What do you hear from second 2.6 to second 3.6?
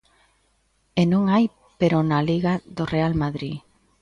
do Real Madrid.